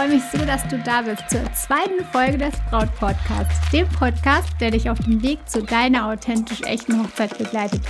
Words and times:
freue 0.00 0.14
mich 0.14 0.22
so, 0.32 0.38
dass 0.46 0.66
du 0.68 0.78
da 0.78 1.02
bist 1.02 1.28
zur 1.28 1.44
zweiten 1.52 2.02
Folge 2.10 2.38
des 2.38 2.54
Braut 2.70 2.88
Podcasts, 2.98 3.70
dem 3.70 3.86
Podcast, 3.86 4.48
der 4.58 4.70
dich 4.70 4.88
auf 4.88 4.98
dem 5.00 5.22
Weg 5.22 5.46
zu 5.46 5.62
deiner 5.62 6.06
authentisch 6.06 6.62
echten 6.62 7.02
Hochzeit 7.02 7.36
begleitet. 7.36 7.82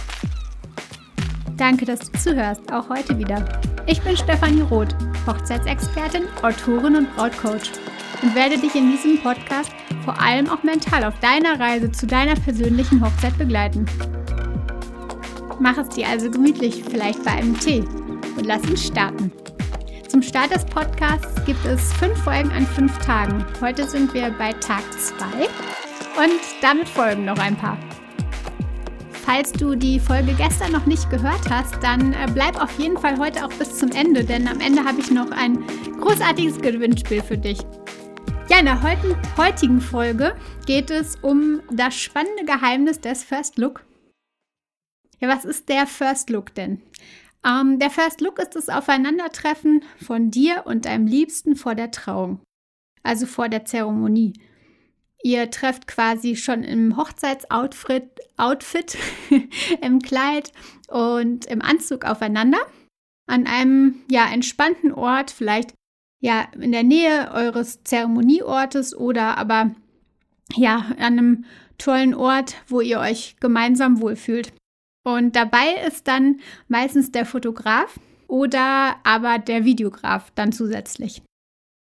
Danke, 1.57 1.85
dass 1.85 2.01
du 2.01 2.19
zuhörst, 2.19 2.63
auch 2.73 2.89
heute 2.89 3.17
wieder. 3.17 3.45
Ich 3.87 4.01
bin 4.01 4.17
Stefanie 4.17 4.63
Roth, 4.63 4.93
Hochzeitsexpertin, 5.25 6.25
Autorin 6.43 6.97
und 6.97 7.15
Brautcoach 7.15 7.71
und 8.23 8.35
werde 8.35 8.59
dich 8.59 8.75
in 8.75 8.91
diesem 8.91 9.23
Podcast 9.23 9.71
vor 10.05 10.21
allem 10.21 10.49
auch 10.49 10.65
mental 10.65 11.05
auf 11.05 11.15
deiner 11.21 11.61
Reise 11.61 11.93
zu 11.93 12.09
deiner 12.09 12.35
persönlichen 12.35 13.01
Hochzeit 13.01 13.39
begleiten. 13.39 13.87
Mach 15.61 15.79
es 15.79 15.91
dir 15.91 16.09
also 16.09 16.29
gemütlich, 16.29 16.83
vielleicht 16.91 17.23
bei 17.23 17.31
einem 17.31 17.57
Tee 17.61 17.85
und 18.37 18.47
lass 18.47 18.63
uns 18.63 18.85
starten. 18.85 19.31
Zum 20.11 20.23
Start 20.23 20.53
des 20.53 20.65
Podcasts 20.65 21.45
gibt 21.47 21.65
es 21.65 21.93
fünf 21.93 22.19
Folgen 22.25 22.51
an 22.51 22.67
fünf 22.67 22.99
Tagen. 22.99 23.47
Heute 23.61 23.89
sind 23.89 24.13
wir 24.13 24.31
bei 24.33 24.53
Tag 24.55 24.83
2 24.99 25.25
und 25.45 26.41
damit 26.61 26.89
folgen 26.89 27.27
noch 27.27 27.39
ein 27.39 27.57
paar. 27.57 27.79
Falls 29.13 29.53
du 29.53 29.77
die 29.77 30.01
Folge 30.01 30.35
gestern 30.35 30.73
noch 30.73 30.85
nicht 30.85 31.09
gehört 31.11 31.49
hast, 31.49 31.81
dann 31.81 32.13
äh, 32.13 32.27
bleib 32.35 32.61
auf 32.61 32.77
jeden 32.77 32.99
Fall 32.99 33.21
heute 33.21 33.47
auch 33.47 33.53
bis 33.53 33.79
zum 33.79 33.93
Ende, 33.93 34.25
denn 34.25 34.49
am 34.49 34.59
Ende 34.59 34.85
habe 34.85 34.99
ich 34.99 35.13
noch 35.13 35.31
ein 35.31 35.65
großartiges 36.01 36.59
Gewinnspiel 36.59 37.23
für 37.23 37.39
dich. 37.39 37.61
Ja, 38.49 38.59
in 38.59 38.65
der 38.65 38.83
heutigen 39.37 39.81
Folge 39.81 40.35
geht 40.67 40.91
es 40.91 41.19
um 41.23 41.63
das 41.71 41.95
spannende 41.95 42.45
Geheimnis 42.47 43.01
des 43.01 43.23
First 43.23 43.59
Look. 43.59 43.85
Ja, 45.21 45.29
was 45.29 45.45
ist 45.45 45.69
der 45.69 45.87
First 45.87 46.31
Look 46.31 46.53
denn? 46.57 46.83
Ähm, 47.45 47.79
der 47.79 47.91
First 47.91 48.21
Look 48.21 48.39
ist 48.39 48.55
das 48.55 48.69
Aufeinandertreffen 48.69 49.83
von 50.03 50.31
dir 50.31 50.63
und 50.67 50.85
deinem 50.85 51.07
Liebsten 51.07 51.57
vor 51.57 51.75
der 51.75 51.91
Trauung, 51.91 52.41
also 53.03 53.27
vor 53.27 53.49
der 53.49 53.65
Zeremonie. 53.65 54.35
Ihr 55.23 55.51
trefft 55.51 55.87
quasi 55.87 56.37
schon 56.37 56.63
im 56.65 56.97
Hochzeitsoutfit, 56.97 58.21
Outfit, 58.37 58.97
im 59.83 60.01
Kleid 60.01 60.53
und 60.89 61.47
im 61.47 61.61
Anzug 61.61 62.05
aufeinander 62.05 62.61
an 63.27 63.47
einem 63.47 64.03
ja 64.11 64.27
entspannten 64.31 64.93
Ort, 64.93 65.31
vielleicht 65.31 65.75
ja 66.21 66.49
in 66.59 66.73
der 66.73 66.83
Nähe 66.83 67.31
eures 67.33 67.85
Zeremonieortes 67.85 68.95
oder 68.95 69.39
aber 69.39 69.71
ja 70.55 70.87
an 70.99 71.19
einem 71.19 71.45
tollen 71.79 72.15
Ort, 72.15 72.57
wo 72.67 72.81
ihr 72.81 72.99
euch 72.99 73.37
gemeinsam 73.41 74.01
wohlfühlt. 74.01 74.53
Und 75.03 75.37
dabei 75.37 75.75
ist 75.87 76.09
dann 76.09 76.41
meistens 76.69 77.11
der 77.11 77.25
Fotograf 77.25 77.99
oder 78.29 78.97
aber 79.05 79.39
der 79.39 79.65
Videograf 79.65 80.31
dann 80.35 80.53
zusätzlich. 80.53 81.23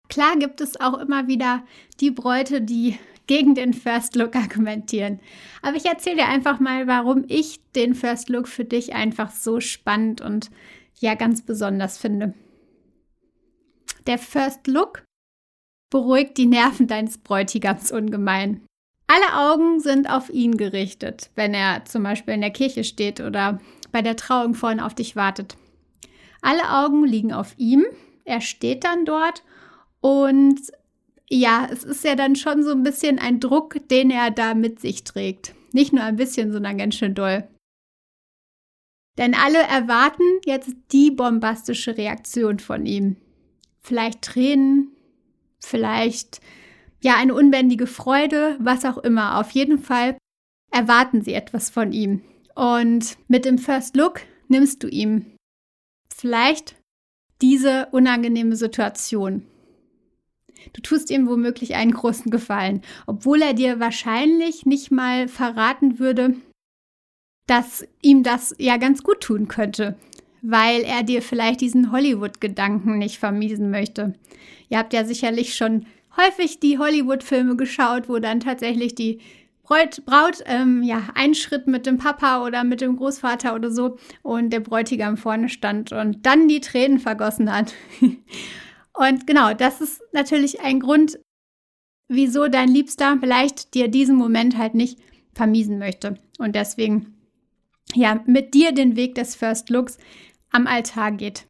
Klar 0.08 0.36
gibt 0.36 0.60
es 0.60 0.80
auch 0.80 0.98
immer 0.98 1.28
wieder 1.28 1.64
die 2.00 2.10
Bräute, 2.10 2.60
die 2.62 2.98
gegen 3.26 3.54
den 3.54 3.74
First 3.74 4.16
Look 4.16 4.34
argumentieren. 4.34 5.20
Aber 5.62 5.76
ich 5.76 5.86
erzähle 5.86 6.16
dir 6.16 6.28
einfach 6.28 6.58
mal, 6.58 6.88
warum 6.88 7.24
ich 7.28 7.60
den 7.76 7.94
First 7.94 8.28
Look 8.28 8.48
für 8.48 8.64
dich 8.64 8.94
einfach 8.94 9.30
so 9.30 9.60
spannend 9.60 10.20
und 10.20 10.50
ja 10.98 11.14
ganz 11.14 11.42
besonders 11.42 11.96
finde. 11.96 12.34
Der 14.06 14.18
First 14.18 14.66
Look 14.66 15.04
beruhigt 15.90 16.38
die 16.38 16.46
Nerven 16.46 16.88
deines 16.88 17.18
Bräutigams 17.18 17.92
ungemein. 17.92 18.66
Alle 19.12 19.34
Augen 19.34 19.80
sind 19.80 20.08
auf 20.08 20.30
ihn 20.30 20.56
gerichtet, 20.56 21.30
wenn 21.34 21.52
er 21.52 21.84
zum 21.84 22.04
Beispiel 22.04 22.34
in 22.34 22.42
der 22.42 22.52
Kirche 22.52 22.84
steht 22.84 23.18
oder 23.18 23.60
bei 23.90 24.02
der 24.02 24.14
Trauung 24.14 24.54
vorne 24.54 24.86
auf 24.86 24.94
dich 24.94 25.16
wartet. 25.16 25.56
Alle 26.42 26.70
Augen 26.70 27.04
liegen 27.04 27.32
auf 27.32 27.54
ihm. 27.56 27.84
Er 28.24 28.40
steht 28.40 28.84
dann 28.84 29.04
dort 29.04 29.42
und 30.00 30.60
ja, 31.28 31.66
es 31.72 31.82
ist 31.82 32.04
ja 32.04 32.14
dann 32.14 32.36
schon 32.36 32.62
so 32.62 32.70
ein 32.70 32.84
bisschen 32.84 33.18
ein 33.18 33.40
Druck, 33.40 33.78
den 33.88 34.12
er 34.12 34.30
da 34.30 34.54
mit 34.54 34.78
sich 34.78 35.02
trägt. 35.02 35.56
Nicht 35.72 35.92
nur 35.92 36.04
ein 36.04 36.14
bisschen, 36.14 36.52
sondern 36.52 36.78
ganz 36.78 36.94
schön 36.94 37.16
doll. 37.16 37.48
Denn 39.18 39.34
alle 39.34 39.58
erwarten 39.58 40.22
jetzt 40.46 40.70
die 40.92 41.10
bombastische 41.10 41.96
Reaktion 41.96 42.60
von 42.60 42.86
ihm. 42.86 43.16
Vielleicht 43.80 44.22
Tränen, 44.22 44.92
vielleicht 45.58 46.40
ja, 47.02 47.16
eine 47.16 47.34
unbändige 47.34 47.86
Freude, 47.86 48.56
was 48.58 48.84
auch 48.84 48.98
immer. 48.98 49.38
Auf 49.38 49.50
jeden 49.52 49.78
Fall 49.78 50.18
erwarten 50.70 51.22
sie 51.22 51.34
etwas 51.34 51.70
von 51.70 51.92
ihm. 51.92 52.22
Und 52.54 53.16
mit 53.28 53.44
dem 53.44 53.58
First 53.58 53.96
Look 53.96 54.20
nimmst 54.48 54.82
du 54.82 54.88
ihm 54.88 55.24
vielleicht 56.14 56.76
diese 57.40 57.88
unangenehme 57.92 58.56
Situation. 58.56 59.46
Du 60.74 60.82
tust 60.82 61.10
ihm 61.10 61.26
womöglich 61.26 61.74
einen 61.74 61.92
großen 61.92 62.30
Gefallen, 62.30 62.82
obwohl 63.06 63.40
er 63.40 63.54
dir 63.54 63.80
wahrscheinlich 63.80 64.66
nicht 64.66 64.90
mal 64.90 65.26
verraten 65.26 65.98
würde, 65.98 66.34
dass 67.46 67.86
ihm 68.02 68.22
das 68.22 68.54
ja 68.58 68.76
ganz 68.76 69.02
gut 69.02 69.22
tun 69.22 69.48
könnte, 69.48 69.96
weil 70.42 70.82
er 70.82 71.02
dir 71.02 71.22
vielleicht 71.22 71.62
diesen 71.62 71.92
Hollywood-Gedanken 71.92 72.98
nicht 72.98 73.18
vermiesen 73.18 73.70
möchte. 73.70 74.14
Ihr 74.68 74.78
habt 74.78 74.92
ja 74.92 75.04
sicherlich 75.04 75.56
schon 75.56 75.86
häufig 76.16 76.60
die 76.60 76.78
Hollywood-Filme 76.78 77.56
geschaut, 77.56 78.08
wo 78.08 78.18
dann 78.18 78.40
tatsächlich 78.40 78.94
die 78.94 79.20
Braut, 79.70 80.04
Braut 80.04 80.42
ähm, 80.46 80.82
ja, 80.82 81.10
einen 81.14 81.36
Schritt 81.36 81.68
mit 81.68 81.86
dem 81.86 81.96
Papa 81.96 82.44
oder 82.44 82.64
mit 82.64 82.80
dem 82.80 82.96
Großvater 82.96 83.54
oder 83.54 83.70
so 83.70 83.98
und 84.22 84.50
der 84.50 84.58
Bräutigam 84.58 85.16
vorne 85.16 85.48
stand 85.48 85.92
und 85.92 86.26
dann 86.26 86.48
die 86.48 86.60
Tränen 86.60 86.98
vergossen 86.98 87.52
hat. 87.54 87.72
und 88.94 89.26
genau, 89.28 89.54
das 89.54 89.80
ist 89.80 90.02
natürlich 90.12 90.60
ein 90.60 90.80
Grund, 90.80 91.20
wieso 92.08 92.48
dein 92.48 92.68
Liebster 92.68 93.16
vielleicht 93.20 93.74
dir 93.74 93.86
diesen 93.86 94.16
Moment 94.16 94.58
halt 94.58 94.74
nicht 94.74 94.98
vermiesen 95.34 95.78
möchte. 95.78 96.18
Und 96.38 96.56
deswegen, 96.56 97.14
ja, 97.94 98.20
mit 98.26 98.54
dir 98.54 98.72
den 98.72 98.96
Weg 98.96 99.14
des 99.14 99.36
First 99.36 99.70
Looks 99.70 99.98
am 100.50 100.66
Altar 100.66 101.12
geht. 101.12 101.46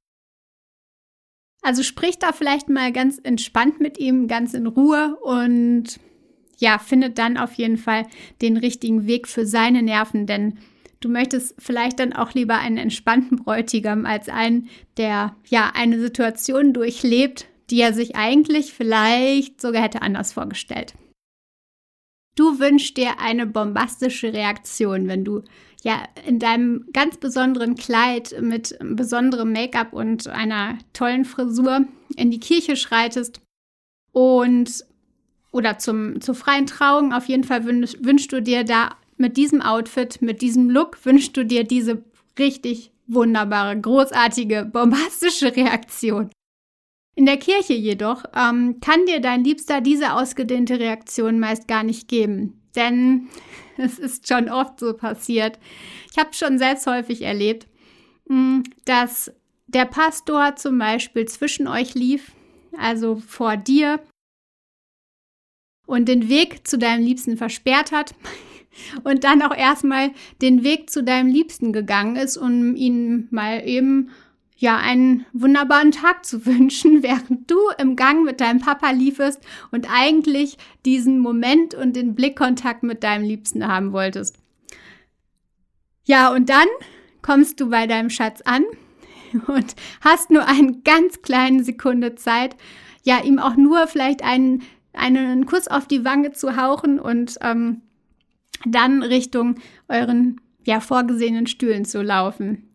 Also 1.63 1.83
sprich 1.83 2.19
da 2.19 2.33
vielleicht 2.33 2.69
mal 2.69 2.93
ganz 2.93 3.19
entspannt 3.23 3.81
mit 3.81 3.99
ihm, 3.99 4.29
ganz 4.29 4.55
in 4.55 4.67
Ruhe 4.67 5.17
und 5.23 6.01
ja, 6.59 6.79
findet 6.79 7.19
dann 7.19 7.37
auf 7.37 7.55
jeden 7.55 7.77
Fall 7.77 8.07
den 8.43 8.57
richtigen 8.57 9.07
Weg 9.07 9.29
für 9.29 9.47
seine 9.47 9.83
Nerven, 9.83 10.27
denn 10.27 10.59
du 11.01 11.09
möchtest 11.09 11.55
vielleicht 11.59 11.99
dann 11.99 12.13
auch 12.13 12.35
lieber 12.35 12.59
einen 12.59 12.77
entspannten 12.77 13.39
Bräutigam 13.39 14.07
als 14.07 14.29
einen, 14.29 14.69
der 14.97 15.35
ja 15.49 15.73
eine 15.75 15.99
Situation 15.99 16.73
durchlebt, 16.73 17.47
die 17.71 17.81
er 17.81 17.95
sich 17.95 18.17
eigentlich 18.17 18.73
vielleicht 18.73 19.61
sogar 19.61 19.83
hätte 19.83 20.03
anders 20.03 20.33
vorgestellt. 20.33 20.95
Du 22.37 22.59
wünschst 22.59 22.97
dir 22.97 23.19
eine 23.21 23.47
bombastische 23.47 24.33
Reaktion, 24.33 25.09
wenn 25.09 25.25
du 25.25 25.43
ja 25.83 26.03
in 26.27 26.39
deinem 26.39 26.87
ganz 26.93 27.17
besonderen 27.17 27.75
Kleid 27.75 28.35
mit 28.41 28.79
besonderem 28.83 29.53
Make-up 29.53 29.93
und 29.93 30.29
einer 30.29 30.79
tollen 30.93 31.25
Frisur 31.25 31.87
in 32.17 32.31
die 32.31 32.41
Kirche 32.41 32.77
schreitest 32.77 33.41
und 34.13 34.85
oder 35.53 35.79
zum, 35.79 36.21
zur 36.21 36.35
freien 36.35 36.67
Trauung 36.67 37.13
auf 37.13 37.27
jeden 37.27 37.45
Fall 37.45 37.65
wünsch, 37.65 37.97
wünschst 38.01 38.33
du 38.33 38.41
dir 38.41 38.65
da 38.65 38.97
mit 39.17 39.37
diesem 39.37 39.61
Outfit, 39.61 40.23
mit 40.23 40.43
diesem 40.43 40.71
Look, 40.71 41.05
wünschst 41.05 41.37
du 41.37 41.45
dir 41.45 41.65
diese 41.65 42.05
richtig 42.39 42.93
wunderbare, 43.07 43.79
großartige, 43.79 44.65
bombastische 44.73 45.55
Reaktion. 45.55 46.31
In 47.17 47.27
der 47.27 47.37
Kirche 47.37 47.75
jedoch 47.75 48.25
ähm, 48.35 48.81
kann 48.81 49.05
dir 49.07 49.21
dein 49.21 49.45
Liebster 49.45 49.81
diese 49.81 50.15
ausgedehnte 50.15 50.79
Reaktion 50.79 51.39
meist 51.39 51.69
gar 51.69 51.83
nicht 51.83 52.09
geben. 52.09 52.63
Denn 52.77 53.29
es 53.77 53.99
ist 53.99 54.29
schon 54.29 54.49
oft 54.49 54.79
so 54.79 54.95
passiert. 54.95 55.59
Ich 56.11 56.19
habe 56.19 56.33
schon 56.33 56.59
selbst 56.59 56.87
häufig 56.87 57.23
erlebt, 57.23 57.67
hm, 58.29 58.65
dass 58.85 59.33
der 59.67 59.85
Pastor 59.85 60.57
zum 60.57 60.79
Beispiel 60.79 61.27
zwischen 61.27 61.69
euch 61.69 61.95
lief, 61.95 62.33
also 62.77 63.17
vor 63.17 63.57
dir, 63.57 64.01
und 65.87 66.09
den 66.09 66.29
Weg 66.29 66.69
zu 66.69 66.79
deinem 66.79 67.05
Liebsten 67.05 67.37
versperrt 67.37 67.91
hat 67.91 68.15
und 69.05 69.25
dann 69.25 69.43
auch 69.43 69.57
erstmal 69.57 70.13
den 70.41 70.63
Weg 70.63 70.89
zu 70.89 71.03
deinem 71.03 71.31
Liebsten 71.31 71.73
gegangen 71.73 72.15
ist, 72.15 72.37
um 72.37 72.77
ihn 72.77 73.27
mal 73.31 73.67
eben 73.67 74.11
ja, 74.61 74.77
einen 74.77 75.25
wunderbaren 75.33 75.91
Tag 75.91 76.27
zu 76.27 76.45
wünschen, 76.47 77.03
während 77.03 77.51
du 77.51 77.59
im 77.79 77.97
Gang 77.97 78.25
mit 78.25 78.41
deinem 78.41 78.61
Papa 78.61 78.91
liefest 78.91 79.41
und 79.73 79.91
eigentlich 79.91 80.59
diesen 80.85 81.19
Moment 81.19 81.75
und 81.75 81.97
den 81.97 82.15
Blickkontakt 82.15 82.83
mit 82.83 83.03
deinem 83.03 83.25
Liebsten 83.25 83.67
haben 83.67 83.93
wolltest. 83.93 84.37
Ja, 86.05 86.33
und 86.33 86.51
dann 86.51 86.67
kommst 87.23 87.61
du 87.61 87.71
bei 87.71 87.87
deinem 87.87 88.11
Schatz 88.11 88.43
an 88.43 88.65
und 89.47 89.75
hast 90.03 90.31
nur 90.31 90.47
eine 90.47 90.79
ganz 90.85 91.23
kleine 91.23 91.65
Sekunde 91.65 92.15
Zeit, 92.15 92.55
ja, 93.03 93.23
ihm 93.25 93.39
auch 93.39 93.57
nur 93.57 93.87
vielleicht 93.87 94.23
einen, 94.23 94.63
einen 94.93 95.47
Kuss 95.47 95.69
auf 95.69 95.87
die 95.89 96.05
Wange 96.05 96.33
zu 96.33 96.57
hauchen 96.57 97.01
und 97.01 97.39
ähm, 97.41 97.81
dann 98.67 99.03
Richtung 99.03 99.55
euren 99.89 100.39
ja, 100.65 100.81
vorgesehenen 100.81 101.47
Stühlen 101.47 101.87
zu 101.87 102.03
laufen. 102.03 102.70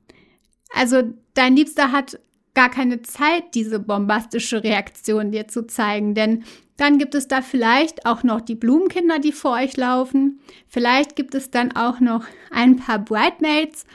Also 0.73 1.03
dein 1.33 1.55
Liebster 1.55 1.91
hat 1.91 2.19
gar 2.53 2.69
keine 2.69 3.01
Zeit, 3.01 3.53
diese 3.53 3.79
bombastische 3.79 4.63
Reaktion 4.63 5.31
dir 5.31 5.47
zu 5.47 5.67
zeigen, 5.67 6.15
denn 6.15 6.43
dann 6.77 6.97
gibt 6.97 7.15
es 7.15 7.27
da 7.27 7.41
vielleicht 7.41 8.05
auch 8.05 8.23
noch 8.23 8.41
die 8.41 8.55
Blumenkinder, 8.55 9.19
die 9.19 9.31
vor 9.31 9.53
euch 9.53 9.77
laufen. 9.77 10.39
Vielleicht 10.67 11.15
gibt 11.15 11.35
es 11.35 11.51
dann 11.51 11.73
auch 11.73 11.99
noch 11.99 12.25
ein 12.51 12.77
paar 12.77 12.99
Bridemaids 12.99 13.85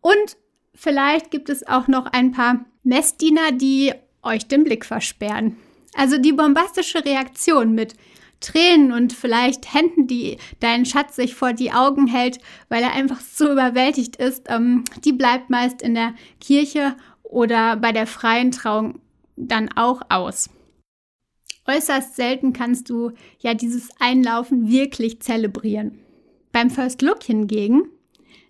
und 0.00 0.36
vielleicht 0.74 1.30
gibt 1.30 1.48
es 1.48 1.66
auch 1.66 1.88
noch 1.88 2.06
ein 2.06 2.32
paar 2.32 2.64
Messdiener, 2.84 3.52
die 3.52 3.92
euch 4.22 4.46
den 4.46 4.64
Blick 4.64 4.84
versperren. 4.84 5.56
Also 5.94 6.18
die 6.18 6.32
bombastische 6.32 7.04
Reaktion 7.04 7.74
mit 7.74 7.94
Tränen 8.40 8.92
und 8.92 9.12
vielleicht 9.12 9.74
Händen, 9.74 10.06
die 10.06 10.38
dein 10.60 10.86
Schatz 10.86 11.16
sich 11.16 11.34
vor 11.34 11.52
die 11.52 11.72
Augen 11.72 12.06
hält, 12.06 12.38
weil 12.68 12.82
er 12.82 12.92
einfach 12.92 13.20
so 13.20 13.50
überwältigt 13.50 14.16
ist, 14.16 14.44
ähm, 14.48 14.84
die 15.04 15.12
bleibt 15.12 15.50
meist 15.50 15.82
in 15.82 15.94
der 15.94 16.14
Kirche 16.40 16.96
oder 17.22 17.76
bei 17.76 17.92
der 17.92 18.06
freien 18.06 18.50
Trauung 18.50 19.00
dann 19.36 19.70
auch 19.76 20.02
aus. 20.08 20.50
Äußerst 21.66 22.16
selten 22.16 22.52
kannst 22.52 22.88
du 22.88 23.12
ja 23.40 23.54
dieses 23.54 23.90
Einlaufen 24.00 24.70
wirklich 24.70 25.20
zelebrieren. 25.20 25.98
Beim 26.50 26.70
First 26.70 27.02
Look 27.02 27.22
hingegen 27.22 27.82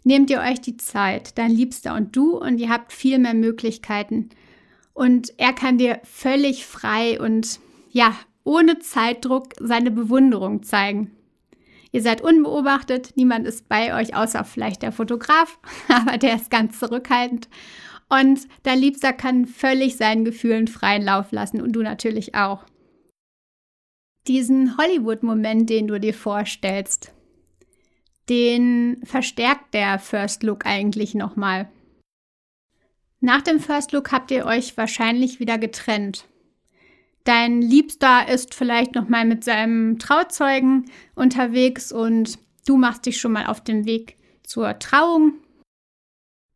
nehmt 0.04 0.30
ihr 0.30 0.40
euch 0.40 0.60
die 0.60 0.76
Zeit, 0.76 1.36
dein 1.36 1.50
Liebster 1.50 1.94
und 1.94 2.14
du, 2.14 2.38
und 2.38 2.58
ihr 2.58 2.68
habt 2.68 2.92
viel 2.92 3.18
mehr 3.18 3.34
Möglichkeiten. 3.34 4.30
Und 4.94 5.32
er 5.36 5.52
kann 5.52 5.78
dir 5.78 6.00
völlig 6.04 6.64
frei 6.64 7.20
und 7.20 7.58
ja, 7.90 8.14
ohne 8.48 8.78
Zeitdruck 8.78 9.52
seine 9.60 9.90
Bewunderung 9.90 10.62
zeigen. 10.62 11.14
Ihr 11.92 12.00
seid 12.00 12.22
unbeobachtet, 12.22 13.12
niemand 13.14 13.46
ist 13.46 13.68
bei 13.68 13.94
euch, 13.94 14.16
außer 14.16 14.42
vielleicht 14.44 14.82
der 14.82 14.90
Fotograf, 14.90 15.58
aber 15.88 16.16
der 16.16 16.36
ist 16.36 16.50
ganz 16.50 16.78
zurückhaltend. 16.78 17.48
Und 18.08 18.48
dein 18.62 18.78
Liebster 18.78 19.12
kann 19.12 19.44
völlig 19.46 19.96
seinen 19.98 20.24
Gefühlen 20.24 20.66
freien 20.66 21.02
Lauf 21.02 21.30
lassen 21.30 21.60
und 21.60 21.72
du 21.72 21.82
natürlich 21.82 22.34
auch. 22.34 22.64
Diesen 24.26 24.78
Hollywood-Moment, 24.78 25.68
den 25.68 25.86
du 25.86 26.00
dir 26.00 26.14
vorstellst, 26.14 27.12
den 28.30 29.02
verstärkt 29.04 29.74
der 29.74 29.98
First 29.98 30.42
Look 30.42 30.64
eigentlich 30.64 31.14
nochmal. 31.14 31.68
Nach 33.20 33.42
dem 33.42 33.60
First 33.60 33.92
Look 33.92 34.10
habt 34.10 34.30
ihr 34.30 34.46
euch 34.46 34.76
wahrscheinlich 34.78 35.38
wieder 35.38 35.58
getrennt. 35.58 36.26
Dein 37.28 37.60
Liebster 37.60 38.26
ist 38.26 38.54
vielleicht 38.54 38.94
noch 38.94 39.10
mal 39.10 39.26
mit 39.26 39.44
seinem 39.44 39.98
Trauzeugen 39.98 40.86
unterwegs 41.14 41.92
und 41.92 42.38
du 42.66 42.78
machst 42.78 43.04
dich 43.04 43.20
schon 43.20 43.32
mal 43.32 43.44
auf 43.44 43.62
den 43.62 43.84
Weg 43.84 44.16
zur 44.44 44.78
Trauung. 44.78 45.34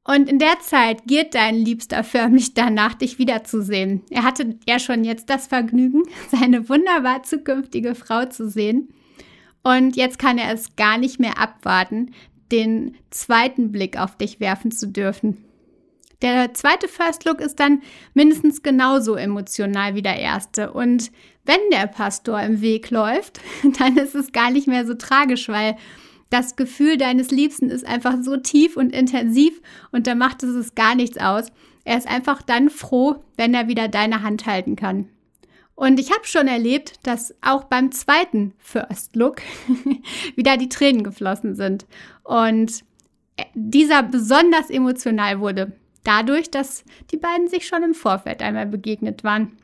Und 0.02 0.30
in 0.30 0.38
der 0.38 0.60
Zeit 0.60 1.04
giert 1.04 1.34
dein 1.34 1.56
Liebster 1.56 2.02
förmlich 2.04 2.54
danach, 2.54 2.94
dich 2.94 3.18
wiederzusehen. 3.18 4.00
Er 4.08 4.22
hatte 4.22 4.58
ja 4.66 4.78
schon 4.78 5.04
jetzt 5.04 5.28
das 5.28 5.46
Vergnügen, 5.46 6.04
seine 6.30 6.66
wunderbar 6.70 7.22
zukünftige 7.22 7.94
Frau 7.94 8.24
zu 8.24 8.48
sehen. 8.48 8.94
Und 9.62 9.94
jetzt 9.94 10.18
kann 10.18 10.38
er 10.38 10.54
es 10.54 10.74
gar 10.74 10.96
nicht 10.96 11.20
mehr 11.20 11.38
abwarten, 11.38 12.12
den 12.50 12.96
zweiten 13.10 13.72
Blick 13.72 14.00
auf 14.00 14.16
dich 14.16 14.40
werfen 14.40 14.72
zu 14.72 14.88
dürfen. 14.88 15.44
Der 16.22 16.54
zweite 16.54 16.86
First 16.86 17.24
Look 17.24 17.40
ist 17.40 17.58
dann 17.58 17.82
mindestens 18.14 18.62
genauso 18.62 19.16
emotional 19.16 19.96
wie 19.96 20.02
der 20.02 20.18
erste. 20.18 20.72
Und 20.72 21.10
wenn 21.44 21.58
der 21.72 21.88
Pastor 21.88 22.40
im 22.40 22.60
Weg 22.60 22.90
läuft, 22.90 23.40
dann 23.78 23.96
ist 23.96 24.14
es 24.14 24.32
gar 24.32 24.50
nicht 24.50 24.68
mehr 24.68 24.86
so 24.86 24.94
tragisch, 24.94 25.48
weil 25.48 25.76
das 26.30 26.56
Gefühl 26.56 26.96
deines 26.96 27.30
Liebsten 27.30 27.68
ist 27.68 27.84
einfach 27.84 28.14
so 28.22 28.36
tief 28.36 28.76
und 28.76 28.94
intensiv 28.94 29.60
und 29.90 30.06
da 30.06 30.14
macht 30.14 30.42
es 30.42 30.54
es 30.54 30.74
gar 30.74 30.94
nichts 30.94 31.18
aus. 31.18 31.48
Er 31.84 31.98
ist 31.98 32.08
einfach 32.08 32.40
dann 32.40 32.70
froh, 32.70 33.24
wenn 33.36 33.52
er 33.52 33.68
wieder 33.68 33.88
deine 33.88 34.22
Hand 34.22 34.46
halten 34.46 34.76
kann. 34.76 35.08
Und 35.74 35.98
ich 35.98 36.12
habe 36.12 36.24
schon 36.24 36.46
erlebt, 36.46 36.94
dass 37.02 37.34
auch 37.42 37.64
beim 37.64 37.90
zweiten 37.90 38.54
First 38.58 39.16
Look 39.16 39.42
wieder 40.36 40.56
die 40.56 40.68
Tränen 40.68 41.02
geflossen 41.02 41.56
sind. 41.56 41.86
Und 42.22 42.84
dieser 43.54 44.02
besonders 44.02 44.70
emotional 44.70 45.40
wurde 45.40 45.72
dadurch, 46.04 46.50
dass 46.50 46.84
die 47.10 47.16
beiden 47.16 47.48
sich 47.48 47.66
schon 47.66 47.82
im 47.82 47.94
Vorfeld 47.94 48.42
einmal 48.42 48.66
begegnet 48.66 49.24
waren. 49.24 49.56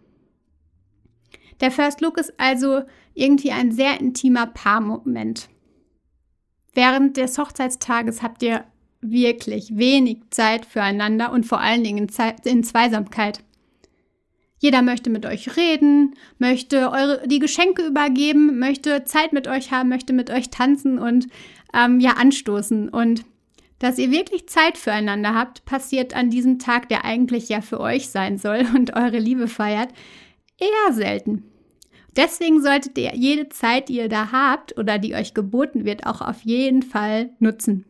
Der 1.61 1.71
First 1.71 2.01
Look 2.01 2.19
ist 2.19 2.33
also 2.39 2.83
irgendwie 3.15 3.51
ein 3.51 3.73
sehr 3.73 4.01
intimer 4.01 4.47
Paarmoment. 4.47 5.49
Während 6.75 7.17
des 7.17 7.37
Hochzeitstages 7.39 8.23
habt 8.23 8.43
ihr 8.43 8.65
wirklich 9.01 9.77
wenig 9.77 10.19
Zeit 10.31 10.65
füreinander 10.65 11.33
und 11.33 11.47
vor 11.47 11.61
allen 11.61 11.83
Dingen 11.85 12.09
in 12.45 12.65
Zweisamkeit. 12.65 13.43
Jeder 14.61 14.83
möchte 14.83 15.09
mit 15.09 15.25
euch 15.25 15.57
reden, 15.57 16.15
möchte 16.39 16.91
eure, 16.91 17.27
die 17.29 17.39
Geschenke 17.39 17.87
übergeben, 17.87 18.59
möchte 18.59 19.05
Zeit 19.05 19.33
mit 19.33 19.47
euch 19.47 19.71
haben, 19.71 19.89
möchte 19.89 20.13
mit 20.13 20.31
euch 20.31 20.51
tanzen 20.51 20.99
und 20.99 21.29
ähm, 21.73 22.01
ja 22.01 22.13
anstoßen. 22.13 22.89
Und 22.89 23.25
dass 23.79 23.99
ihr 23.99 24.11
wirklich 24.11 24.49
Zeit 24.49 24.77
füreinander 24.79 25.35
habt, 25.35 25.65
passiert 25.65 26.15
an 26.15 26.31
diesem 26.31 26.59
Tag, 26.59 26.89
der 26.89 27.05
eigentlich 27.05 27.49
ja 27.49 27.61
für 27.61 27.81
euch 27.81 28.09
sein 28.09 28.39
soll 28.39 28.67
und 28.75 28.97
eure 28.97 29.19
Liebe 29.19 29.49
feiert, 29.49 29.91
eher 30.59 30.93
selten. 30.93 31.45
Deswegen 32.17 32.63
solltet 32.63 32.99
ihr 32.99 33.15
jede 33.15 33.49
Zeit, 33.49 33.89
die 33.89 33.97
ihr 33.97 34.09
da 34.09 34.33
habt 34.33 34.77
oder 34.77 34.99
die 34.99 35.15
euch 35.15 35.35
geboten 35.35 35.85
wird, 35.85 36.07
auch 36.07 36.21
auf 36.21 36.41
jeden 36.43 36.83
Fall 36.83 37.31
nutzen. 37.39 37.85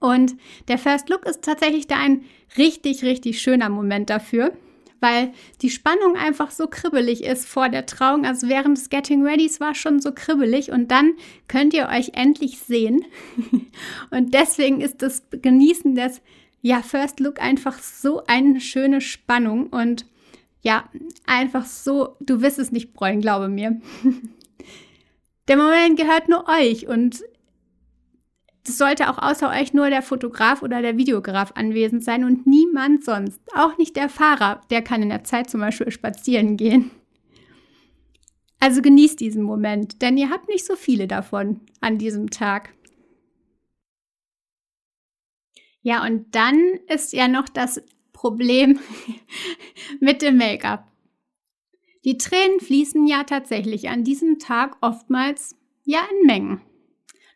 Und 0.00 0.36
der 0.68 0.78
First 0.78 1.08
Look 1.08 1.26
ist 1.26 1.42
tatsächlich 1.42 1.86
da 1.86 1.96
ein 1.96 2.24
richtig, 2.56 3.02
richtig 3.02 3.42
schöner 3.42 3.68
Moment 3.68 4.10
dafür 4.10 4.52
weil 5.00 5.32
die 5.62 5.70
Spannung 5.70 6.16
einfach 6.16 6.50
so 6.50 6.66
kribbelig 6.66 7.24
ist 7.24 7.46
vor 7.46 7.68
der 7.68 7.86
Trauung. 7.86 8.24
Also 8.26 8.48
während 8.48 8.78
des 8.78 8.90
Getting 8.90 9.24
Readys 9.24 9.60
war 9.60 9.74
schon 9.74 10.00
so 10.00 10.12
kribbelig 10.12 10.70
und 10.70 10.90
dann 10.90 11.12
könnt 11.46 11.74
ihr 11.74 11.88
euch 11.88 12.10
endlich 12.14 12.58
sehen. 12.58 13.04
und 14.10 14.34
deswegen 14.34 14.80
ist 14.80 15.02
das 15.02 15.22
Genießen 15.30 15.94
des 15.94 16.20
ja, 16.60 16.82
First 16.82 17.20
Look 17.20 17.40
einfach 17.40 17.78
so 17.78 18.24
eine 18.26 18.60
schöne 18.60 19.00
Spannung 19.00 19.68
und 19.68 20.06
ja, 20.62 20.88
einfach 21.26 21.66
so, 21.66 22.16
du 22.20 22.42
wirst 22.42 22.58
es 22.58 22.72
nicht 22.72 22.92
bereuen, 22.92 23.20
glaube 23.20 23.48
mir. 23.48 23.80
Der 25.48 25.56
Moment 25.56 25.98
gehört 25.98 26.28
nur 26.28 26.46
euch 26.48 26.88
und 26.88 27.22
es 28.68 28.78
sollte 28.78 29.10
auch 29.10 29.18
außer 29.18 29.50
euch 29.50 29.72
nur 29.72 29.90
der 29.90 30.02
Fotograf 30.02 30.62
oder 30.62 30.82
der 30.82 30.96
Videograf 30.96 31.52
anwesend 31.54 32.04
sein 32.04 32.24
und 32.24 32.46
niemand 32.46 33.04
sonst. 33.04 33.40
Auch 33.54 33.78
nicht 33.78 33.96
der 33.96 34.08
Fahrer, 34.08 34.60
der 34.70 34.82
kann 34.82 35.02
in 35.02 35.08
der 35.08 35.24
Zeit 35.24 35.50
zum 35.50 35.60
Beispiel 35.60 35.90
spazieren 35.90 36.56
gehen. 36.56 36.90
Also 38.60 38.82
genießt 38.82 39.20
diesen 39.20 39.42
Moment, 39.42 40.02
denn 40.02 40.16
ihr 40.16 40.30
habt 40.30 40.48
nicht 40.48 40.66
so 40.66 40.74
viele 40.74 41.06
davon 41.06 41.60
an 41.80 41.98
diesem 41.98 42.30
Tag. 42.30 42.74
Ja, 45.82 46.04
und 46.04 46.34
dann 46.34 46.58
ist 46.88 47.12
ja 47.12 47.28
noch 47.28 47.48
das 47.48 47.82
Problem 48.12 48.80
mit 50.00 50.22
dem 50.22 50.36
Make-up. 50.36 50.90
Die 52.04 52.18
Tränen 52.18 52.60
fließen 52.60 53.06
ja 53.06 53.24
tatsächlich 53.24 53.88
an 53.88 54.02
diesem 54.02 54.38
Tag 54.38 54.76
oftmals 54.80 55.56
ja 55.84 56.00
in 56.20 56.26
Mengen. 56.26 56.60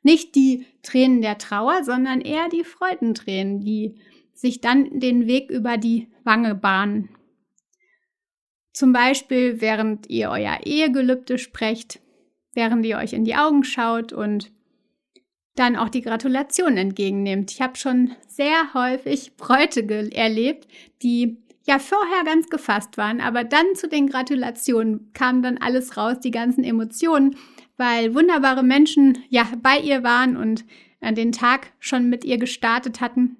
Nicht 0.02 0.34
die 0.34 0.66
Tränen 0.82 1.22
der 1.22 1.38
Trauer, 1.38 1.84
sondern 1.84 2.20
eher 2.20 2.48
die 2.48 2.64
Freudentränen, 2.64 3.60
die 3.60 3.94
sich 4.34 4.60
dann 4.60 4.98
den 4.98 5.26
Weg 5.26 5.50
über 5.50 5.76
die 5.76 6.08
Wange 6.24 6.54
bahnen. 6.54 7.08
Zum 8.72 8.92
Beispiel, 8.92 9.60
während 9.60 10.08
ihr 10.08 10.30
euer 10.30 10.60
Ehegelübde 10.64 11.38
sprecht, 11.38 12.00
während 12.54 12.84
ihr 12.86 12.98
euch 12.98 13.12
in 13.12 13.24
die 13.24 13.36
Augen 13.36 13.64
schaut 13.64 14.12
und 14.12 14.50
dann 15.54 15.76
auch 15.76 15.90
die 15.90 16.00
Gratulation 16.00 16.76
entgegennehmt. 16.76 17.52
Ich 17.52 17.60
habe 17.60 17.76
schon 17.76 18.12
sehr 18.26 18.72
häufig 18.74 19.36
Bräute 19.36 19.82
erlebt, 20.12 20.66
die 21.02 21.36
ja 21.64 21.78
vorher 21.78 22.24
ganz 22.24 22.48
gefasst 22.48 22.96
waren, 22.96 23.20
aber 23.20 23.44
dann 23.44 23.66
zu 23.74 23.88
den 23.88 24.08
Gratulationen 24.08 25.12
kam 25.12 25.42
dann 25.42 25.58
alles 25.58 25.96
raus, 25.96 26.20
die 26.20 26.30
ganzen 26.30 26.64
Emotionen 26.64 27.36
weil 27.82 28.14
wunderbare 28.14 28.62
Menschen 28.62 29.18
ja 29.28 29.44
bei 29.60 29.80
ihr 29.80 30.04
waren 30.04 30.36
und 30.36 30.64
äh, 31.00 31.12
den 31.12 31.32
Tag 31.32 31.72
schon 31.80 32.08
mit 32.08 32.24
ihr 32.24 32.38
gestartet 32.38 33.00
hatten. 33.00 33.38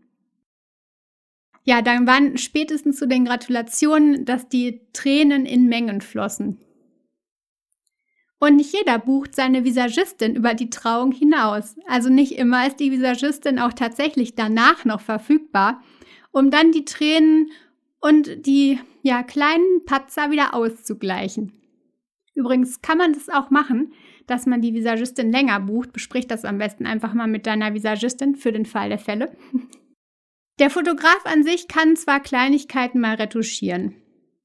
Ja, 1.62 1.80
dann 1.80 2.08
waren 2.08 2.37
spätestens 2.38 2.99
zu 2.99 3.06
den 3.06 3.25
Gratulationen, 3.25 4.25
dass 4.25 4.49
die 4.49 4.80
Tränen 4.92 5.46
in 5.46 5.68
Mengen 5.68 6.00
flossen. 6.00 6.58
Und 8.40 8.56
nicht 8.56 8.75
jeder 8.75 8.99
bucht 8.99 9.37
seine 9.37 9.64
Visagistin 9.64 10.34
über 10.34 10.54
die 10.54 10.70
Trauung 10.70 11.12
hinaus. 11.12 11.76
Also 11.87 12.08
nicht 12.08 12.32
immer 12.32 12.66
ist 12.66 12.80
die 12.80 12.90
Visagistin 12.90 13.61
auch 13.61 13.72
tatsächlich 13.72 14.34
danach 14.34 14.84
noch 14.84 15.00
verfügbar, 15.00 15.80
um 16.32 16.50
dann 16.50 16.72
die 16.72 16.84
Tränen 16.84 17.52
und 18.00 18.44
die 18.44 18.80
ja, 19.02 19.22
kleinen 19.22 19.84
Patzer 19.87 20.32
wieder 20.32 20.54
auszugleichen. 20.54 21.52
Übrigens 22.34 22.82
kann 22.82 22.99
man 22.99 23.12
das 23.12 23.28
auch 23.28 23.50
machen, 23.50 23.92
dass 24.26 24.47
man 24.47 24.61
die 24.61 24.75
Visagistin 24.75 25.31
länger 25.33 25.61
bucht. 25.61 25.93
Besprich 25.93 26.26
das 26.26 26.45
am 26.45 26.59
besten 26.59 26.87
einfach 26.87 27.14
mal 27.14 27.29
mit 27.29 27.47
deiner 27.47 27.75
Visagistin 27.75 28.37
für 28.37 28.52
den 28.52 28.67
Fall 28.67 28.88
der 28.88 28.99
Fälle. 28.99 29.37
Der 30.59 30.69
Fotograf 30.69 31.25
an 31.25 31.43
sich 31.43 31.67
kann 31.67 31.97
zwar 31.97 32.21
Kleinigkeiten 32.21 33.00
mal 33.00 33.14
retuschieren. 33.14 33.97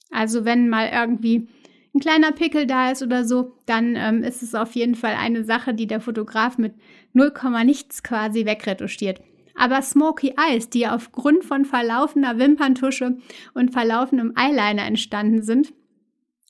Also 0.09 0.45
wenn 0.45 0.69
mal 0.69 0.89
irgendwie 0.91 1.49
ein 1.93 1.99
kleiner 1.99 2.31
Pickel 2.31 2.65
da 2.65 2.91
ist 2.91 3.03
oder 3.03 3.25
so, 3.25 3.57
dann 3.65 3.95
ähm, 3.95 4.23
ist 4.23 4.41
es 4.41 4.55
auf 4.55 4.73
jeden 4.73 4.95
Fall 4.95 5.15
eine 5.15 5.43
Sache, 5.43 5.73
die 5.73 5.85
der 5.85 5.99
Fotograf 5.99 6.57
mit 6.57 6.75
0, 7.13 7.33
nichts 7.65 8.03
quasi 8.03 8.45
wegretuschiert. 8.45 9.21
Aber 9.55 9.81
Smoky 9.81 10.35
Eyes, 10.37 10.69
die 10.69 10.87
aufgrund 10.87 11.43
von 11.43 11.65
verlaufender 11.65 12.37
Wimperntusche 12.37 13.17
und 13.53 13.71
verlaufendem 13.71 14.33
Eyeliner 14.35 14.85
entstanden 14.85 15.41
sind, 15.41 15.73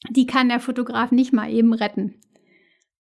die 0.10 0.28
kann 0.28 0.50
der 0.50 0.60
Fotograf 0.60 1.12
nicht 1.12 1.34
mal 1.34 1.52
eben 1.52 1.74
retten. 1.74 2.16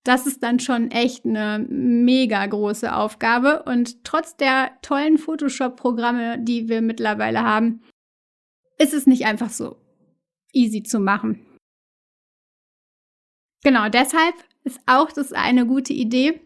Das 0.08 0.26
ist 0.26 0.42
dann 0.42 0.62
schon 0.62 0.90
echt 0.90 1.26
eine 1.26 1.60
mega 1.68 2.46
große 2.46 2.96
Aufgabe. 2.96 3.64
Und 3.64 4.06
trotz 4.06 4.38
der 4.38 4.72
tollen 4.82 5.18
Photoshop-Programme, 5.18 6.40
die 6.40 6.70
wir 6.70 6.82
mittlerweile 6.82 7.44
haben, 7.44 7.82
ist 8.78 8.94
es 8.94 9.06
nicht 9.06 9.26
einfach 9.26 9.50
so 9.50 9.76
easy 10.54 10.82
zu 10.82 11.02
machen. 11.02 11.46
Genau, 13.64 13.90
deshalb 13.90 14.36
ist 14.64 14.80
auch 14.86 15.12
das 15.12 15.34
eine 15.34 15.66
gute 15.66 15.92
Idee, 15.92 16.40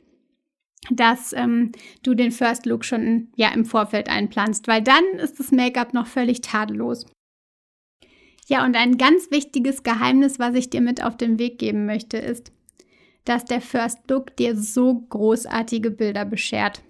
dass 0.89 1.31
ähm, 1.31 1.71
du 2.01 2.15
den 2.15 2.31
First 2.31 2.65
Look 2.65 2.83
schon 2.83 3.31
ja 3.35 3.53
im 3.53 3.65
Vorfeld 3.65 4.09
einplanst, 4.09 4.67
weil 4.67 4.81
dann 4.81 5.03
ist 5.19 5.39
das 5.39 5.51
Make-up 5.51 5.93
noch 5.93 6.07
völlig 6.07 6.41
tadellos. 6.41 7.05
Ja, 8.47 8.65
und 8.65 8.75
ein 8.75 8.97
ganz 8.97 9.29
wichtiges 9.29 9.83
Geheimnis, 9.83 10.39
was 10.39 10.55
ich 10.55 10.71
dir 10.71 10.81
mit 10.81 11.03
auf 11.03 11.15
den 11.15 11.37
Weg 11.37 11.59
geben 11.59 11.85
möchte, 11.85 12.17
ist, 12.17 12.51
dass 13.25 13.45
der 13.45 13.61
First 13.61 14.09
Look 14.09 14.35
dir 14.35 14.55
so 14.55 15.01
großartige 15.09 15.91
Bilder 15.91 16.25
beschert, 16.25 16.81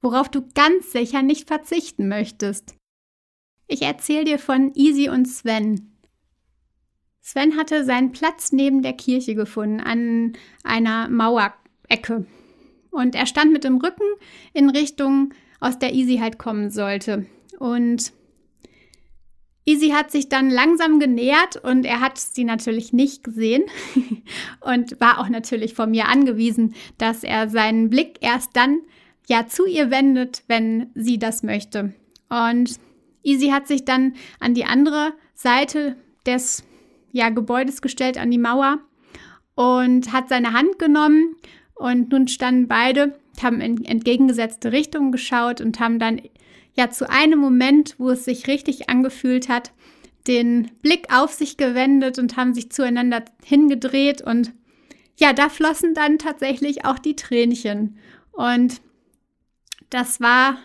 worauf 0.00 0.28
du 0.28 0.42
ganz 0.54 0.92
sicher 0.92 1.22
nicht 1.22 1.48
verzichten 1.48 2.08
möchtest. 2.08 2.76
Ich 3.66 3.82
erzähle 3.82 4.24
dir 4.24 4.38
von 4.38 4.72
Easy 4.74 5.08
und 5.08 5.26
Sven. 5.26 5.90
Sven 7.20 7.56
hatte 7.56 7.84
seinen 7.84 8.12
Platz 8.12 8.52
neben 8.52 8.82
der 8.82 8.92
Kirche 8.92 9.34
gefunden, 9.34 9.80
an 9.80 10.34
einer 10.62 11.08
Mauerecke. 11.08 12.26
Und 12.90 13.14
er 13.14 13.26
stand 13.26 13.52
mit 13.52 13.64
dem 13.64 13.78
Rücken 13.78 14.04
in 14.52 14.68
Richtung, 14.68 15.32
aus 15.58 15.78
der 15.78 15.94
Easy 15.94 16.18
halt 16.18 16.38
kommen 16.38 16.70
sollte. 16.70 17.24
Und 17.58 18.12
Easy 19.66 19.90
hat 19.90 20.10
sich 20.10 20.28
dann 20.28 20.50
langsam 20.50 21.00
genähert 21.00 21.56
und 21.56 21.86
er 21.86 22.00
hat 22.00 22.18
sie 22.18 22.44
natürlich 22.44 22.92
nicht 22.92 23.24
gesehen 23.24 23.64
und 24.60 25.00
war 25.00 25.20
auch 25.20 25.28
natürlich 25.28 25.74
von 25.74 25.90
mir 25.90 26.08
angewiesen, 26.08 26.74
dass 26.98 27.24
er 27.24 27.48
seinen 27.48 27.88
Blick 27.88 28.18
erst 28.20 28.50
dann 28.54 28.80
ja 29.26 29.46
zu 29.46 29.64
ihr 29.66 29.90
wendet, 29.90 30.42
wenn 30.48 30.90
sie 30.94 31.18
das 31.18 31.42
möchte. 31.42 31.94
Und 32.28 32.78
Easy 33.22 33.48
hat 33.48 33.66
sich 33.66 33.86
dann 33.86 34.14
an 34.38 34.52
die 34.52 34.66
andere 34.66 35.14
Seite 35.34 35.96
des 36.26 36.62
ja, 37.12 37.30
Gebäudes 37.30 37.80
gestellt, 37.80 38.18
an 38.18 38.30
die 38.30 38.38
Mauer 38.38 38.80
und 39.54 40.12
hat 40.12 40.28
seine 40.28 40.52
Hand 40.52 40.78
genommen 40.78 41.36
und 41.74 42.10
nun 42.10 42.28
standen 42.28 42.68
beide, 42.68 43.18
haben 43.42 43.60
in 43.60 43.84
entgegengesetzte 43.84 44.72
Richtungen 44.72 45.10
geschaut 45.10 45.60
und 45.60 45.80
haben 45.80 45.98
dann 45.98 46.20
ja 46.74 46.90
zu 46.90 47.08
einem 47.08 47.38
Moment, 47.38 47.94
wo 47.98 48.10
es 48.10 48.24
sich 48.24 48.46
richtig 48.46 48.88
angefühlt 48.90 49.48
hat, 49.48 49.72
den 50.26 50.70
Blick 50.82 51.12
auf 51.14 51.32
sich 51.32 51.56
gewendet 51.56 52.18
und 52.18 52.36
haben 52.36 52.54
sich 52.54 52.70
zueinander 52.70 53.24
hingedreht 53.44 54.22
und 54.22 54.52
ja, 55.16 55.32
da 55.32 55.48
flossen 55.48 55.94
dann 55.94 56.18
tatsächlich 56.18 56.84
auch 56.84 56.98
die 56.98 57.14
Tränchen. 57.14 57.98
Und 58.32 58.80
das 59.90 60.20
war 60.20 60.58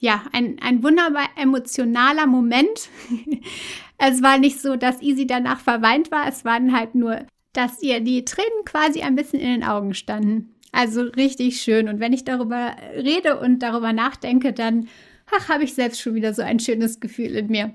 ja 0.00 0.24
ein, 0.32 0.56
ein 0.60 0.82
wunderbar 0.82 1.28
emotionaler 1.36 2.26
Moment. 2.26 2.88
es 3.98 4.22
war 4.22 4.38
nicht 4.38 4.60
so, 4.60 4.76
dass 4.76 5.00
Easy 5.00 5.26
danach 5.26 5.60
verweint 5.60 6.10
war, 6.10 6.26
es 6.26 6.44
waren 6.44 6.76
halt 6.76 6.94
nur, 6.94 7.24
dass 7.52 7.82
ihr 7.82 8.00
die 8.00 8.24
Tränen 8.24 8.64
quasi 8.64 9.02
ein 9.02 9.14
bisschen 9.14 9.38
in 9.38 9.60
den 9.60 9.64
Augen 9.64 9.94
standen. 9.94 10.54
Also 10.72 11.02
richtig 11.02 11.60
schön. 11.62 11.88
Und 11.88 12.00
wenn 12.00 12.12
ich 12.12 12.24
darüber 12.24 12.74
rede 12.96 13.38
und 13.38 13.60
darüber 13.60 13.92
nachdenke, 13.92 14.52
dann 14.52 14.88
ach, 15.32 15.48
habe 15.48 15.64
ich 15.64 15.74
selbst 15.74 16.00
schon 16.00 16.14
wieder 16.14 16.34
so 16.34 16.42
ein 16.42 16.60
schönes 16.60 17.00
Gefühl 17.00 17.34
in 17.36 17.48
mir. 17.48 17.74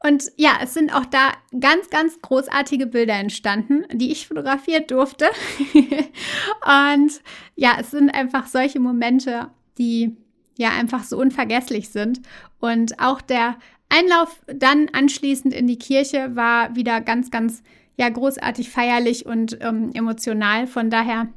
Und 0.00 0.30
ja, 0.36 0.58
es 0.62 0.74
sind 0.74 0.94
auch 0.94 1.06
da 1.06 1.32
ganz, 1.58 1.90
ganz 1.90 2.20
großartige 2.22 2.86
Bilder 2.86 3.14
entstanden, 3.14 3.84
die 3.92 4.12
ich 4.12 4.28
fotografieren 4.28 4.86
durfte. 4.86 5.26
und 5.74 7.20
ja, 7.56 7.76
es 7.80 7.90
sind 7.90 8.10
einfach 8.10 8.46
solche 8.46 8.78
Momente, 8.78 9.48
die 9.76 10.16
ja 10.56 10.70
einfach 10.70 11.02
so 11.02 11.18
unvergesslich 11.18 11.88
sind. 11.88 12.20
Und 12.60 13.00
auch 13.00 13.20
der 13.20 13.58
Einlauf 13.88 14.40
dann 14.46 14.88
anschließend 14.92 15.52
in 15.52 15.66
die 15.66 15.78
Kirche 15.78 16.36
war 16.36 16.76
wieder 16.76 17.00
ganz, 17.00 17.30
ganz 17.30 17.62
ja 17.96 18.08
großartig 18.08 18.70
feierlich 18.70 19.26
und 19.26 19.58
ähm, 19.60 19.90
emotional. 19.94 20.68
Von 20.68 20.90
daher 20.90 21.28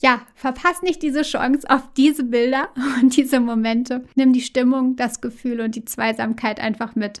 ja, 0.00 0.20
verpass 0.34 0.82
nicht 0.82 1.02
diese 1.02 1.22
Chance 1.22 1.68
auf 1.68 1.82
diese 1.96 2.24
Bilder 2.24 2.68
und 3.00 3.16
diese 3.16 3.40
Momente. 3.40 4.04
Nimm 4.14 4.32
die 4.32 4.40
Stimmung, 4.40 4.96
das 4.96 5.20
Gefühl 5.20 5.60
und 5.60 5.74
die 5.74 5.84
Zweisamkeit 5.84 6.60
einfach 6.60 6.94
mit. 6.94 7.20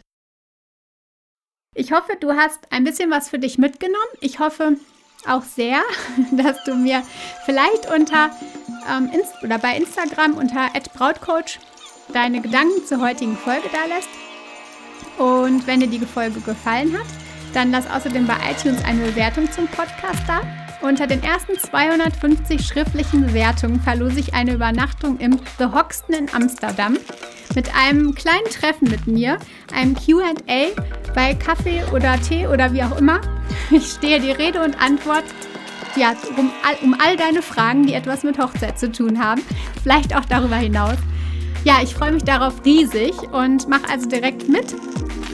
Ich 1.74 1.92
hoffe, 1.92 2.12
du 2.18 2.32
hast 2.32 2.72
ein 2.72 2.84
bisschen 2.84 3.10
was 3.10 3.28
für 3.28 3.38
dich 3.38 3.58
mitgenommen. 3.58 3.98
Ich 4.20 4.38
hoffe 4.38 4.76
auch 5.26 5.42
sehr, 5.42 5.80
dass 6.32 6.62
du 6.64 6.74
mir 6.74 7.02
vielleicht 7.44 7.90
unter 7.92 8.30
ähm, 8.88 9.10
Inst 9.12 9.34
oder 9.42 9.58
bei 9.58 9.76
Instagram 9.76 10.34
unter 10.36 10.70
@brautcoach 10.94 11.58
deine 12.12 12.40
Gedanken 12.40 12.84
zur 12.86 13.00
heutigen 13.00 13.36
Folge 13.36 13.68
da 13.72 13.84
lässt. 13.94 14.08
Und 15.18 15.66
wenn 15.66 15.80
dir 15.80 15.88
die 15.88 15.98
Folge 15.98 16.40
gefallen 16.40 16.96
hat, 16.96 17.06
dann 17.52 17.72
lass 17.72 17.90
außerdem 17.90 18.26
bei 18.26 18.36
iTunes 18.50 18.84
eine 18.84 19.04
Bewertung 19.04 19.50
zum 19.50 19.66
Podcast 19.66 20.22
da 20.26 20.67
unter 20.82 21.06
den 21.06 21.22
ersten 21.22 21.58
250 21.58 22.64
schriftlichen 22.64 23.26
Bewertungen 23.26 23.80
verlose 23.80 24.20
ich 24.20 24.34
eine 24.34 24.54
Übernachtung 24.54 25.18
im 25.18 25.38
The 25.58 25.66
Hoxton 25.66 26.14
in 26.14 26.34
Amsterdam 26.34 26.96
mit 27.54 27.74
einem 27.74 28.14
kleinen 28.14 28.46
Treffen 28.46 28.88
mit 28.88 29.06
mir, 29.06 29.38
einem 29.74 29.94
QA 29.94 30.72
bei 31.14 31.34
Kaffee 31.34 31.82
oder 31.92 32.20
Tee 32.20 32.46
oder 32.46 32.72
wie 32.72 32.82
auch 32.82 32.98
immer. 32.98 33.20
Ich 33.70 33.86
stehe 33.86 34.20
die 34.20 34.30
Rede 34.30 34.62
und 34.62 34.80
Antwort 34.80 35.24
ja, 35.96 36.14
um, 36.36 36.50
all, 36.62 36.76
um 36.82 36.94
all 36.98 37.16
deine 37.16 37.42
Fragen, 37.42 37.86
die 37.86 37.94
etwas 37.94 38.22
mit 38.22 38.38
Hochzeit 38.38 38.78
zu 38.78 38.92
tun 38.92 39.22
haben, 39.22 39.42
vielleicht 39.82 40.14
auch 40.14 40.24
darüber 40.24 40.56
hinaus. 40.56 40.96
Ja, 41.64 41.78
ich 41.82 41.94
freue 41.94 42.12
mich 42.12 42.24
darauf 42.24 42.64
riesig 42.64 43.14
und 43.32 43.68
mach 43.68 43.82
also 43.90 44.08
direkt 44.08 44.48
mit 44.48 44.74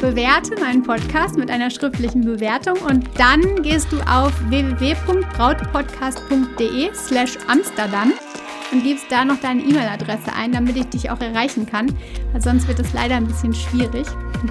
bewerte 0.04 0.60
meinen 0.60 0.82
Podcast 0.82 1.38
mit 1.38 1.50
einer 1.50 1.70
schriftlichen 1.70 2.26
Bewertung 2.26 2.76
und 2.82 3.08
dann 3.18 3.62
gehst 3.62 3.90
du 3.90 3.98
auf 4.00 4.34
www.brautpodcast.de 4.50 6.92
slash 6.92 7.38
Amsterdam 7.48 8.12
und 8.70 8.82
gibst 8.82 9.06
da 9.08 9.24
noch 9.24 9.40
deine 9.40 9.62
E-Mail-Adresse 9.62 10.30
ein, 10.36 10.52
damit 10.52 10.76
ich 10.76 10.84
dich 10.90 11.10
auch 11.10 11.22
erreichen 11.22 11.64
kann, 11.64 11.86
weil 12.32 12.42
sonst 12.42 12.68
wird 12.68 12.80
es 12.80 12.92
leider 12.92 13.14
ein 13.14 13.26
bisschen 13.26 13.54
schwierig. 13.54 14.06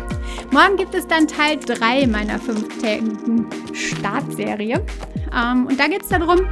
Morgen 0.51 0.75
gibt 0.75 0.95
es 0.95 1.05
dann 1.05 1.27
Teil 1.27 1.59
3 1.59 2.07
meiner 2.07 2.39
fünftägigen 2.39 3.45
Startserie 3.73 4.83
ähm, 5.39 5.67
und 5.67 5.79
da 5.79 5.87
geht 5.87 6.01
es 6.01 6.09
darum, 6.09 6.47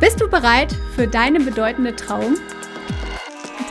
bist 0.00 0.22
du 0.22 0.30
bereit 0.30 0.74
für 0.96 1.06
deine 1.06 1.38
bedeutende 1.38 1.94
Trauung? 1.94 2.36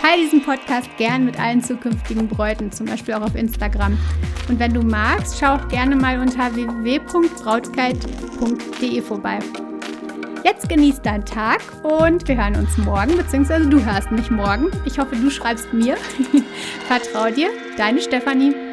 Teile 0.07 0.21
diesen 0.21 0.41
Podcast 0.41 0.89
gern 0.97 1.25
mit 1.25 1.37
allen 1.37 1.61
zukünftigen 1.61 2.29
Bräuten, 2.29 2.71
zum 2.71 2.85
Beispiel 2.85 3.15
auch 3.15 3.23
auf 3.23 3.35
Instagram. 3.35 3.97
Und 4.47 4.57
wenn 4.57 4.73
du 4.73 4.81
magst, 4.81 5.37
schau 5.37 5.55
auch 5.55 5.67
gerne 5.67 5.97
mal 5.97 6.17
unter 6.19 6.55
www.brautkeit.de 6.55 9.01
vorbei. 9.01 9.39
Jetzt 10.45 10.69
genieß 10.69 11.01
deinen 11.01 11.25
Tag 11.25 11.59
und 11.83 12.25
wir 12.25 12.37
hören 12.37 12.55
uns 12.55 12.77
morgen, 12.77 13.17
beziehungsweise 13.17 13.67
du 13.67 13.83
hörst 13.83 14.09
mich 14.11 14.31
morgen. 14.31 14.67
Ich 14.85 14.97
hoffe, 14.97 15.17
du 15.17 15.29
schreibst 15.29 15.73
mir. 15.73 15.97
Vertrau 16.87 17.29
dir, 17.29 17.49
deine 17.75 17.99
Stefanie. 17.99 18.66